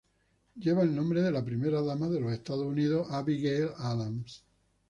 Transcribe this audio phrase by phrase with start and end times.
[0.55, 4.43] Lleva el nombre de la Primera dama de los Estados Unidos Abigail Adams.